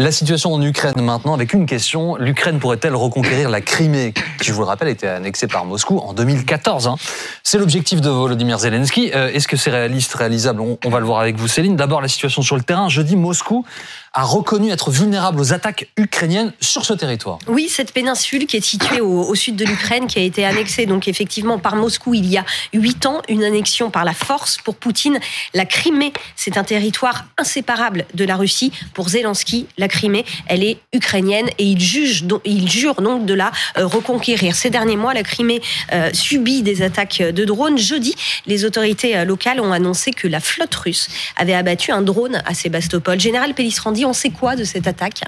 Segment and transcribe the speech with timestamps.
[0.00, 2.14] La situation en Ukraine maintenant, avec une question.
[2.14, 6.12] L'Ukraine pourrait-elle reconquérir la Crimée, qui, je vous le rappelle, était annexée par Moscou en
[6.12, 6.94] 2014 hein.
[7.42, 9.10] C'est l'objectif de Volodymyr Zelensky.
[9.12, 10.60] Euh, est-ce que c'est réaliste, réalisable?
[10.60, 11.74] On, va le voir avec vous, Céline.
[11.74, 12.88] D'abord, la situation sur le terrain.
[12.88, 13.64] Jeudi, Moscou
[14.12, 17.38] a reconnu être vulnérable aux attaques ukrainiennes sur ce territoire.
[17.46, 21.08] Oui, cette péninsule qui est située au, sud de l'Ukraine, qui a été annexée donc
[21.08, 25.18] effectivement par Moscou il y a huit ans, une annexion par la force pour Poutine.
[25.54, 28.72] La Crimée, c'est un territoire inséparable de la Russie.
[28.94, 33.50] Pour Zelensky, la Crimée, elle est ukrainienne et il juge, il jure donc de la
[33.76, 34.54] euh, reconquérir.
[34.54, 35.60] Ces derniers mois, la Crimée
[35.92, 37.78] euh, subit des attaques de drones.
[37.78, 38.14] Jeudi,
[38.46, 42.54] les autorités euh, locales ont annoncé que la flotte russe avait abattu un drone à
[42.54, 43.18] Sébastopol.
[43.18, 45.22] Général Pellistrandi on sait quoi de cette attaque?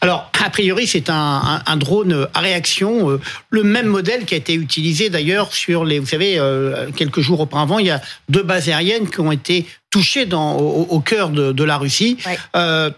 [0.00, 5.10] Alors, a priori, c'est un, drone à réaction, le même modèle qui a été utilisé
[5.10, 6.40] d'ailleurs sur les, vous savez,
[6.96, 11.00] quelques jours auparavant, il y a deux bases aériennes qui ont été touché dans, au,
[11.00, 12.16] cœur de, la Russie.
[12.54, 12.90] Euh,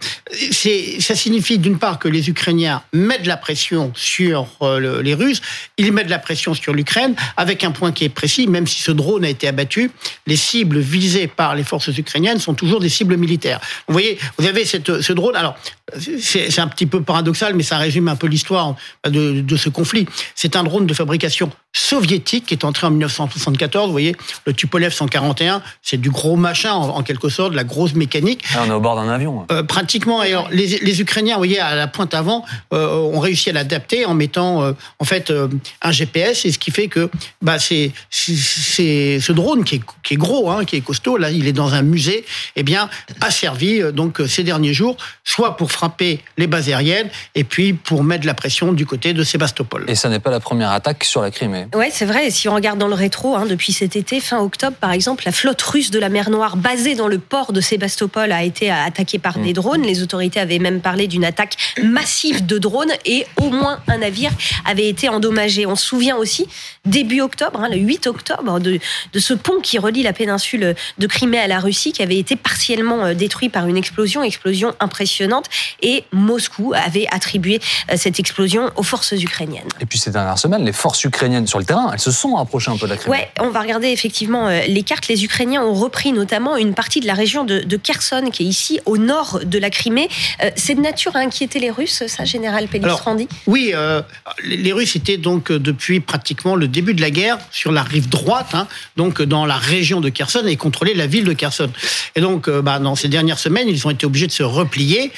[0.50, 5.14] c'est, ça signifie d'une part que les Ukrainiens mettent de la pression sur euh, les
[5.14, 5.40] Russes,
[5.78, 8.82] ils mettent de la pression sur l'Ukraine, avec un point qui est précis, même si
[8.82, 9.90] ce drone a été abattu,
[10.26, 13.60] les cibles visées par les forces ukrainiennes sont toujours des cibles militaires.
[13.88, 15.56] Vous voyez, vous avez cette, ce drone, alors
[15.98, 20.06] c'est, un petit peu paradoxal, mais ça résume un peu l'histoire de, de ce conflit.
[20.34, 24.92] C'est un drone de fabrication soviétique qui est entré en 1974, vous voyez, le Tupolev
[24.92, 28.44] 141, c'est du gros machin en, quelque sorte, la grosse mécanique.
[28.54, 29.46] Ah, on est au bord d'un avion.
[29.50, 30.20] Euh, pratiquement.
[30.20, 34.04] Alors, les, les, Ukrainiens, vous voyez, à la pointe avant, euh, ont réussi à l'adapter
[34.04, 35.48] en mettant euh, en fait euh,
[35.80, 40.18] un GPS, et ce qui fait que bah, c'est ce drone qui est, qui est
[40.18, 41.16] gros, hein, qui est costaud.
[41.16, 42.24] Là, il est dans un musée.
[42.56, 42.90] Eh bien,
[43.22, 48.04] a servi donc ces derniers jours, soit pour frapper les bases aériennes, et puis pour
[48.04, 49.84] mettre de la pression du côté de Sébastopol.
[49.88, 51.66] Et ça n'est pas la première attaque sur la Crimée.
[51.74, 52.28] Ouais, c'est vrai.
[52.28, 55.24] Et si on regarde dans le rétro, hein, depuis cet été, fin octobre, par exemple,
[55.26, 58.70] la flotte russe de la mer Noire basée dans le port de Sébastopol a été
[58.70, 59.54] attaquée par des mm.
[59.54, 59.82] drones.
[59.82, 64.30] Les autorités avaient même parlé d'une attaque massive de drones et au moins un navire
[64.64, 65.66] avait été endommagé.
[65.66, 66.46] On se souvient aussi,
[66.84, 68.78] début octobre, hein, le 8 octobre, de,
[69.12, 72.36] de ce pont qui relie la péninsule de Crimée à la Russie qui avait été
[72.36, 75.46] partiellement euh, détruit par une explosion, explosion impressionnante.
[75.80, 77.60] Et Moscou avait attribué
[77.90, 79.68] euh, cette explosion aux forces ukrainiennes.
[79.80, 82.70] Et puis ces dernières semaines, les forces ukrainiennes sur le terrain, elles se sont rapprochées
[82.70, 83.16] un peu de la Crimée.
[83.16, 85.08] Ouais, on va regarder effectivement euh, les cartes.
[85.08, 88.80] Les Ukrainiens ont repris notamment une partie de la région de, Kherson, qui est ici
[88.86, 90.08] au nord de la Crimée.
[90.42, 94.02] Euh, c'est de nature à inquiéter les Russes, ça, général Pellistrandi Oui, euh,
[94.44, 98.54] les Russes étaient donc depuis pratiquement le début de la guerre sur la rive droite,
[98.54, 98.66] hein,
[98.96, 101.70] donc dans la région de Kherson et contrôler la ville de Kherson.
[102.14, 105.12] Et donc, bah, dans ces dernières semaines, ils ont été obligés de se replier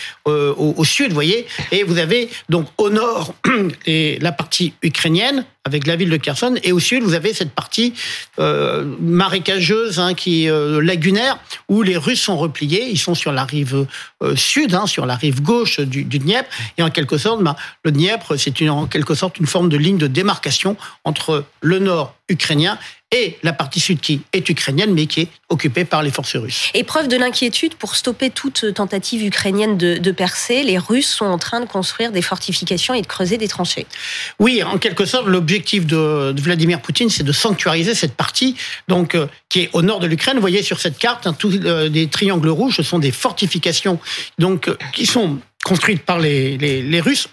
[0.57, 1.47] au, au, sud, vous voyez.
[1.73, 3.35] Et vous avez donc au nord
[3.87, 6.57] la partie ukrainienne avec la ville de Kherson.
[6.63, 7.95] Et au sud, vous avez cette partie
[8.39, 12.89] euh, marécageuse, hein, qui euh, lagunaire, où les Russes sont repliés.
[12.91, 13.87] Ils sont sur la rive
[14.23, 16.49] euh, sud, hein, sur la rive gauche du, du Dniepr.
[16.77, 19.99] Et en quelque sorte, ben, le Dniepr, c'est en quelque sorte une forme de ligne
[19.99, 22.79] de démarcation entre le nord ukrainien
[23.15, 26.71] et la partie sud qui est ukrainienne, mais qui est occupée par les forces russes.
[26.75, 31.39] Épreuve de l'inquiétude pour stopper toute tentative ukrainienne de, de, percer, les Russes sont en
[31.39, 33.87] train de construire des fortifications et de creuser des tranchées.
[34.41, 38.57] Oui, en quelque sorte, l'objectif de, Vladimir Poutine, c'est de sanctuariser cette partie,
[38.89, 40.35] donc euh, qui est au nord de l'Ukraine.
[40.35, 44.01] Vous voyez sur cette carte, hein, tous euh, des triangles rouges, ce sont des fortifications,
[44.39, 47.29] donc euh, qui sont construites par les, les, les Russes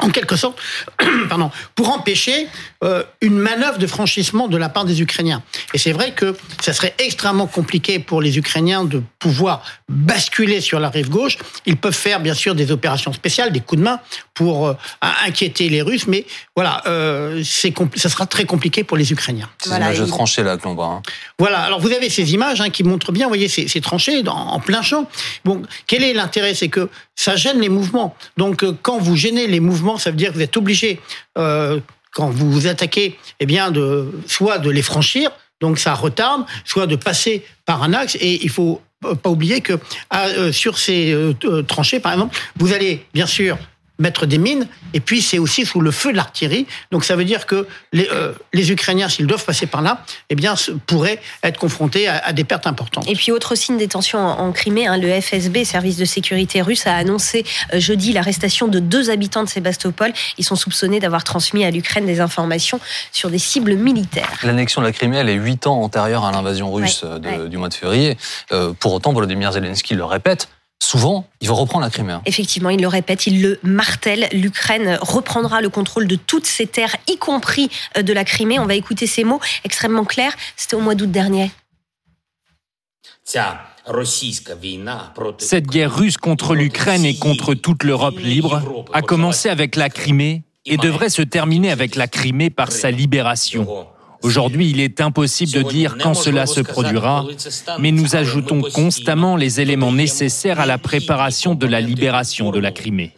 [0.00, 0.58] en quelque sorte,
[1.28, 2.48] pardon, pour empêcher
[2.84, 5.42] euh, une manœuvre de franchissement de la part des Ukrainiens.
[5.74, 10.80] Et c'est vrai que ça serait extrêmement compliqué pour les Ukrainiens de pouvoir basculer sur
[10.80, 11.38] la rive gauche.
[11.64, 14.00] Ils peuvent faire bien sûr des opérations spéciales, des coups de main
[14.34, 19.48] pour euh, inquiéter les Russes, mais voilà, euh, ça sera très compliqué pour les Ukrainiens.
[19.58, 20.86] C'est voilà, image de tranchée là que l'on voit.
[20.86, 21.02] Hein.
[21.38, 21.60] Voilà.
[21.60, 24.34] Alors vous avez ces images hein, qui montrent bien, vous voyez, ces, ces tranchées dans,
[24.34, 25.08] en plein champ.
[25.44, 26.54] Bon, quel est l'intérêt?
[26.54, 28.14] C'est que ça gêne les mouvements.
[28.36, 31.00] Donc quand vous gênez les mouvements ça veut dire que vous êtes obligé,
[31.38, 31.80] euh,
[32.12, 35.30] quand vous vous attaquez, eh bien, de, soit de les franchir,
[35.60, 38.16] donc ça retarde, soit de passer par un axe.
[38.20, 38.80] Et il faut
[39.22, 39.78] pas oublier que
[40.10, 43.58] ah, euh, sur ces euh, tranchées, par exemple, vous allez bien sûr
[43.98, 46.66] mettre des mines, et puis c'est aussi sous le feu de l'artillerie.
[46.90, 50.34] Donc ça veut dire que les, euh, les Ukrainiens, s'ils doivent passer par là, eh
[50.34, 50.54] bien,
[50.86, 53.08] pourraient être confrontés à, des pertes importantes.
[53.08, 56.86] Et puis autre signe des tensions en, Crimée, hein, le FSB, service de sécurité russe,
[56.86, 60.12] a annoncé euh, jeudi l'arrestation de deux habitants de Sébastopol.
[60.38, 62.80] Ils sont soupçonnés d'avoir transmis à l'Ukraine des informations
[63.12, 64.38] sur des cibles militaires.
[64.42, 67.68] L'annexion de la Crimée, elle est huit ans antérieure à l'invasion russe euh, du mois
[67.68, 68.16] de février.
[68.80, 70.48] pour autant, Volodymyr Zelensky le répète,
[70.82, 72.12] souvent, il va reprendre la Crimée.
[72.12, 72.22] Hein.
[72.26, 74.28] Effectivement, il le répète, il le martèle.
[74.32, 78.58] L'Ukraine reprendra le contrôle de toutes ses terres, y compris euh, de la Crimée.
[78.58, 80.36] On va écouter ces mots extrêmement clairs.
[80.56, 81.50] C'était au mois d'août dernier.
[85.38, 90.44] Cette guerre russe contre l'Ukraine et contre toute l'Europe libre a commencé avec la Crimée
[90.64, 93.88] et devrait se terminer avec la Crimée par sa libération.
[94.26, 97.24] Aujourd'hui, il est impossible de dire quand cela se produira,
[97.78, 102.72] mais nous ajoutons constamment les éléments nécessaires à la préparation de la libération de la
[102.72, 103.12] Crimée.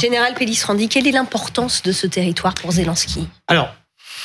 [0.00, 3.28] Général Pellistrandi, quelle est l'importance de ce territoire pour Zelensky?
[3.48, 3.68] Alors,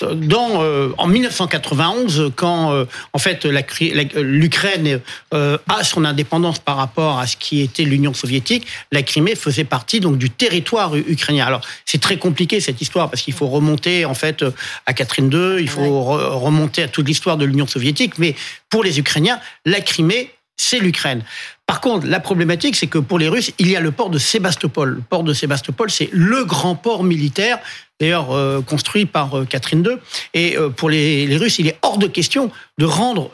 [0.03, 5.01] dans, euh, en 1991, quand euh, en fait l'Ukraine
[5.33, 9.63] euh, a son indépendance par rapport à ce qui était l'Union soviétique, la Crimée faisait
[9.63, 11.45] partie donc du territoire ukrainien.
[11.45, 14.43] Alors c'est très compliqué cette histoire parce qu'il faut remonter en fait
[14.85, 18.35] à Catherine II, il faut remonter à toute l'histoire de l'Union soviétique, mais
[18.69, 20.31] pour les Ukrainiens, la Crimée
[20.61, 21.23] c'est l'Ukraine.
[21.65, 24.17] Par contre, la problématique, c'est que pour les Russes, il y a le port de
[24.17, 24.89] Sébastopol.
[24.95, 27.59] Le port de Sébastopol, c'est le grand port militaire,
[27.99, 29.97] d'ailleurs euh, construit par euh, Catherine II.
[30.33, 33.31] Et euh, pour les, Russes, il est hors de question de rendre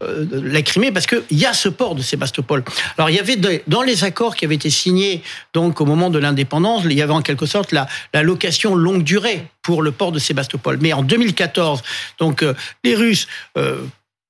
[0.00, 2.62] la Crimée parce qu'il y a ce port de Sébastopol.
[2.96, 3.36] Alors, il y avait
[3.66, 5.22] dans les accords qui avaient été signés
[5.52, 9.02] donc au moment de l'indépendance, il y avait en quelque sorte la, la location longue
[9.02, 10.78] durée pour le port de Sébastopol.
[10.80, 11.82] Mais en 2014,
[12.20, 12.44] donc
[12.84, 13.26] les Russes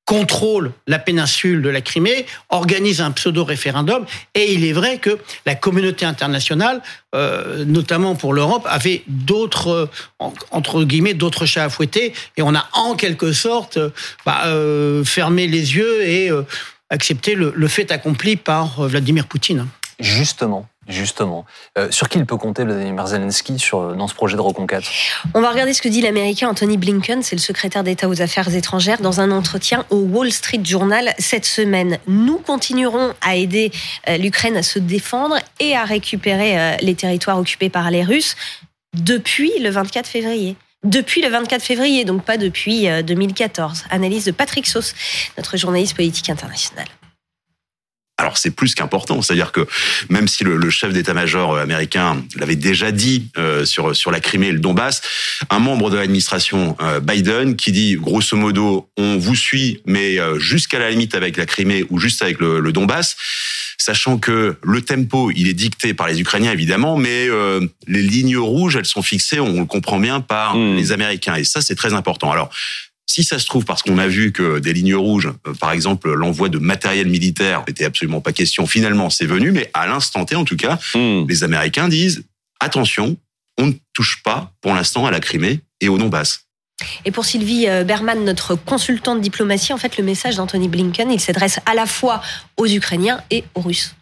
[0.09, 5.55] contrôle la péninsule de la Crimée, organise un pseudo-référendum, et il est vrai que la
[5.55, 6.81] communauté internationale,
[7.15, 9.91] euh, notamment pour l'Europe, avait d'autres,
[10.51, 13.79] entre guillemets, d'autres chats à fouetter, et on a en quelque sorte
[14.25, 16.47] bah, euh, fermé les yeux et euh,
[16.89, 19.67] accepté le, le fait accompli par Vladimir Poutine.
[20.01, 21.45] Justement, justement.
[21.77, 24.85] Euh, sur qui il peut compter Vladimir Zelensky sur, dans ce projet de reconquête?
[25.35, 28.53] On va regarder ce que dit l'Américain Anthony Blinken, c'est le secrétaire d'État aux Affaires
[28.55, 31.99] étrangères, dans un entretien au Wall Street Journal cette semaine.
[32.07, 33.71] Nous continuerons à aider
[34.09, 38.37] euh, l'Ukraine à se défendre et à récupérer euh, les territoires occupés par les Russes
[38.95, 43.87] depuis le 24 février depuis le 24 février, donc pas depuis 2014.
[43.91, 44.95] Analyse de Patrick Sauce,
[45.37, 46.87] notre journaliste politique international.
[48.21, 49.65] Alors c'est plus qu'important, c'est-à-dire que
[50.09, 54.49] même si le, chef d'état-major euh, américain l'avait déjà dit euh, sur sur la Crimée
[54.49, 55.03] et le Donbass,
[55.51, 60.81] un membre de l'administration euh, Biden qui dit grosso modo on vous suit mais jusqu'à
[60.81, 63.17] la limite avec la Crimée ou juste avec le, le, Donbass,
[63.79, 67.29] sachant que le tempo il est dicté par les Ukrainiens évidemment, mais
[67.87, 70.75] les lignes rouges elles sont fixées, on le comprend bien par hmm.
[70.75, 72.33] les Américains et ça c'est très important.
[72.33, 72.51] Alors
[73.19, 76.13] si ça se trouve, parce qu'on a vu que des lignes rouges, euh, par exemple
[76.13, 80.37] l'envoi de matériel militaire, n'était absolument pas question, finalement c'est venu, mais à l'instant T
[80.37, 81.27] en tout cas, hmm.
[81.29, 82.23] les Américains disent
[82.61, 83.17] attention,
[83.59, 86.45] on ne touche pas pour l'instant à la Crimée et au Donbass.
[87.05, 91.19] Et pour Sylvie euh, Berman, notre consultante diplomatie, en fait, le message d'Anthony Blinken, il
[91.19, 92.23] s'adresse à la fois
[92.57, 93.97] aux Ukrainiens et aux Russes.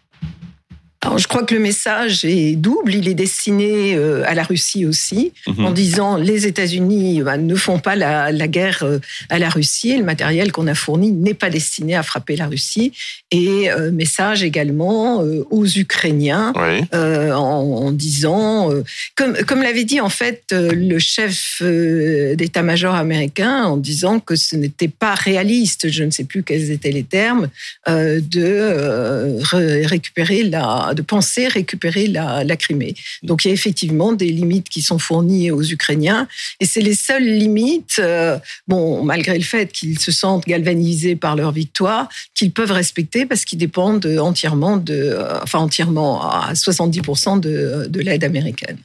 [1.07, 2.93] Alors, je crois que le message est double.
[2.93, 5.65] Il est destiné euh, à la Russie aussi, mhm.
[5.65, 8.99] en disant les États-Unis bah, ne font pas la, guerre euh,
[9.29, 12.47] à la Russie et le matériel qu'on a fourni n'est pas destiné à frapper la
[12.47, 12.91] Russie.
[13.31, 16.51] Et euh, message également aux Ukrainiens
[16.91, 18.69] en, disant,
[19.15, 24.89] comme, comme l'avait dit en fait le chef d'état-major américain, en disant que ce n'était
[24.89, 27.47] pas réaliste, je ne sais plus quels étaient les termes,
[27.87, 32.95] de récupérer la de penser récupérer la, Crimée.
[33.21, 36.27] Donc il y a effectivement des limites qui sont fournies aux Ukrainiens,
[36.59, 41.35] et c'est les seules limites, euh, bon, malgré le fait qu'ils se sentent galvanisés par
[41.35, 47.39] leur victoire, qu'ils peuvent respecter parce qu'ils dépendent entièrement de, euh, enfin entièrement à 70%
[47.39, 48.77] de, de l'aide américaine.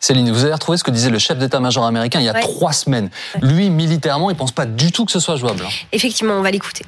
[0.00, 2.72] Céline, vous avez retrouvé ce que disait le chef d'état-major américain il y a trois
[2.72, 3.10] semaines.
[3.42, 5.64] Lui, militairement, il pense pas du tout que ce soit jouable.
[5.64, 5.70] Hein.
[5.92, 6.84] Effectivement, on va l'écouter.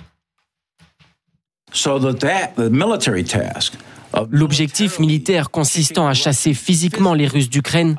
[1.72, 3.74] So that the military task
[4.30, 7.96] L'objectif militaire consistant à chasser physiquement les Russes d'Ukraine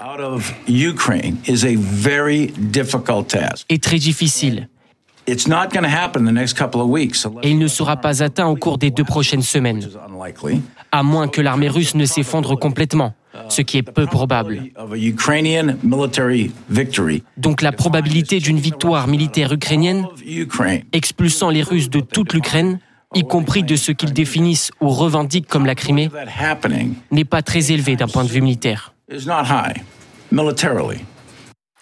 [3.69, 4.69] est très difficile.
[5.25, 5.35] Et
[7.43, 9.87] il ne sera pas atteint au cours des deux prochaines semaines,
[10.91, 13.13] à moins que l'armée russe ne s'effondre complètement,
[13.47, 14.63] ce qui est peu probable.
[17.37, 20.05] Donc la probabilité d'une victoire militaire ukrainienne,
[20.91, 22.79] expulsant les Russes de toute l'Ukraine,
[23.15, 26.09] y compris de ce qu'ils définissent ou revendiquent comme la Crimée,
[27.11, 28.93] n'est pas très élevé d'un point de vue militaire.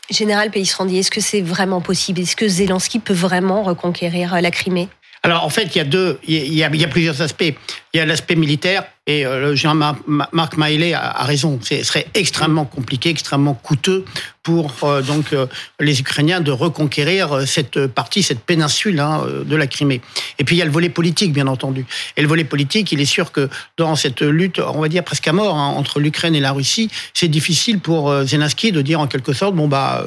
[0.10, 2.20] Général Pays-Randi, est-ce que c'est vraiment possible?
[2.20, 4.90] Est-ce que Zelensky peut vraiment reconquérir la Crimée?
[5.24, 7.54] Alors en fait, il y a deux, il y a, plusieurs aspects.
[7.94, 11.60] Il y a l'aspect militaire et euh, le général Marc Maillet a, raison.
[11.62, 14.04] Ce serait extrêmement compliqué, extrêmement coûteux
[14.42, 15.46] pour euh, donc euh,
[15.80, 20.02] les Ukrainiens de reconquérir cette partie, cette péninsule hein, de la Crimée.
[20.40, 21.86] Et puis il y a le volet politique, bien entendu.
[22.18, 23.48] Et le volet politique, il est sûr que
[23.78, 26.90] dans cette lutte, on va dire presque à mort hein, entre l'Ukraine et la Russie,
[27.14, 30.04] c'est difficile pour Zelensky de dire en quelque sorte, bon bah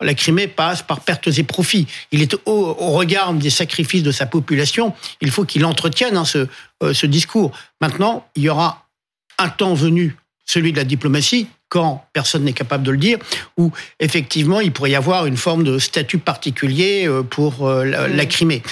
[0.00, 1.86] la Crimée passe par pertes et profits.
[2.12, 4.94] Il est au, regard des sacrifices de sa population.
[5.20, 6.46] Il faut qu'il entretienne hein, ce,
[6.82, 7.52] euh, ce discours.
[7.80, 8.86] Maintenant, il y aura
[9.38, 13.18] un temps venu, celui de la diplomatie, quand personne n'est capable de le dire,
[13.56, 18.26] où effectivement il pourrait y avoir une forme de statut particulier euh, pour euh, la,
[18.26, 18.62] Crimée.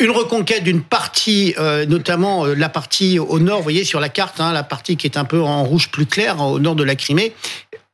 [0.00, 1.54] Une reconquête d'une partie,
[1.86, 5.16] notamment la partie au nord, vous voyez sur la carte, hein, la partie qui est
[5.16, 7.32] un peu en rouge plus clair au nord de la Crimée,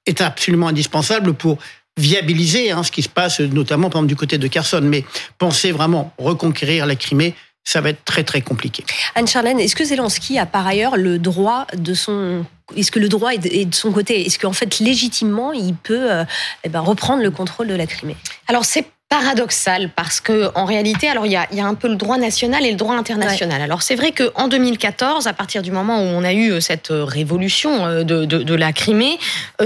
[0.06, 1.58] est absolument indispensable pour
[2.00, 4.80] viabiliser hein, ce qui se passe, notamment par exemple, du côté de Kherson.
[4.82, 5.04] Mais
[5.38, 8.84] penser vraiment reconquérir la Crimée, ça va être très très compliqué.
[9.14, 12.44] Anne-Charlène, est-ce que Zelensky a par ailleurs le droit de son
[12.76, 14.26] est-ce que le droit est de son côté?
[14.26, 16.24] Est-ce qu'en fait, légitimement, il peut euh,
[16.62, 18.16] eh ben, reprendre le contrôle de la Crimée?
[18.46, 21.88] Alors, c'est paradoxal parce que en réalité, alors il y a, y a, un peu
[21.88, 23.60] le droit national et le droit international.
[23.60, 26.60] Alors c'est vrai que en 2014, à partir du moment où on a eu euh,
[26.60, 29.18] cette euh, révolution euh, de, de, de la Crimée,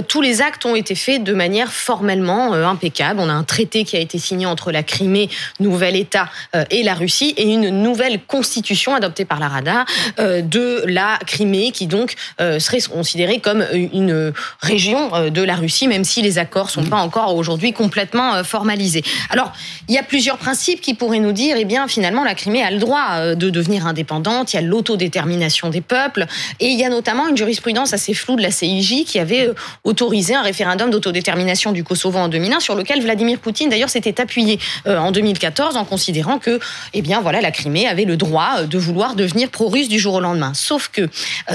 [0.08, 3.20] tous les actes ont été faits de manière formellement impeccable.
[3.20, 5.28] On a un traité qui a été signé entre la Crimée,
[5.60, 6.30] nouvel État,
[6.70, 9.84] et la Russie, et une nouvelle constitution adoptée par la Rada
[10.18, 16.22] de la Crimée, qui donc serait considérée comme une région de la Russie, même si
[16.22, 19.04] les accords sont pas encore aujourd'hui complètement formalisés.
[19.34, 19.52] Alors,
[19.88, 22.70] il y a plusieurs principes qui pourraient nous dire, eh bien, finalement, la Crimée a
[22.70, 26.26] le droit euh, de devenir indépendante, il y a l'autodétermination des peuples,
[26.60, 29.54] et il y a notamment une jurisprudence assez floue de la CIJ qui avait euh,
[29.82, 34.60] autorisé un référendum d'autodétermination du Kosovo en 2001, sur lequel Vladimir Poutine, d'ailleurs, s'était appuyé
[34.86, 36.60] euh, en 2014 en considérant que,
[36.92, 40.20] eh bien, voilà, la Crimée avait le droit de vouloir devenir pro-russe du jour au
[40.20, 40.52] lendemain.
[40.54, 41.08] Sauf que,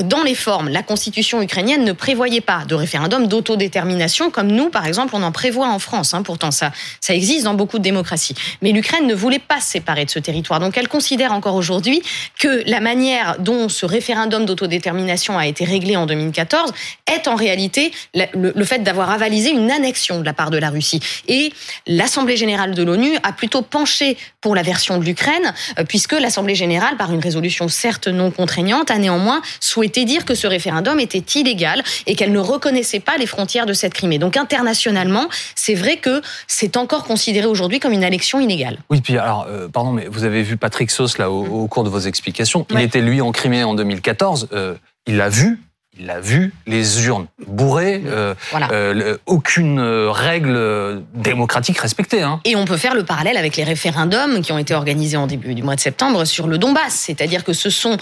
[0.04, 4.86] dans les formes, la constitution ukrainienne ne prévoyait pas de référendum d'autodétermination comme nous, par
[4.86, 6.14] exemple, on en prévoit en France.
[6.14, 6.24] Hein.
[6.24, 8.36] Pourtant, ça, ça existe dans beaucoup de démocratie.
[8.62, 10.60] Mais l'Ukraine ne voulait pas se séparer de ce territoire.
[10.60, 12.02] Donc elle considère encore aujourd'hui
[12.40, 16.72] que la manière dont ce référendum d'autodétermination a été réglé en 2014
[17.08, 21.00] est en réalité le, fait d'avoir avalisé une annexion de la part de la Russie.
[21.28, 21.52] Et
[21.88, 26.56] l'Assemblée générale de l'ONU a plutôt penché pour la version de l'Ukraine, euh, puisque l'Assemblée
[26.56, 31.24] générale, par une résolution certes non contraignante, a néanmoins souhaité dire que ce référendum était
[31.40, 34.20] illégal et qu'elle ne reconnaissait pas les frontières de cette Crimée.
[34.20, 38.78] Donc internationalement, c'est vrai que c'est encore considéré aujourd'hui comme une élection illégale.
[38.90, 41.90] Oui, puis alors, euh, pardon, mais vous avez vu Patrick Sauce là au, cours de
[41.90, 42.66] vos explications.
[42.72, 44.50] Il était lui en Crimée en 2014.
[44.54, 44.76] Euh,
[45.06, 45.60] il l'a vu.
[46.00, 52.22] Il l'a vu, les urnes bourrées, euh, aucune règle démocratique respectée.
[52.22, 52.40] Hein.
[52.46, 55.56] Et on peut faire le parallèle avec les référendums qui ont été organisés en début
[55.56, 56.94] du mois de septembre sur le Donbass.
[56.94, 57.98] C'est-à-dire que ce sont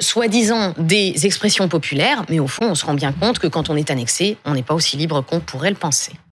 [0.00, 3.76] soi-disant des expressions populaires, mais au fond, on se rend bien compte que quand on
[3.76, 6.12] est annexé, on n'est pas aussi libre qu'on pourrait le penser.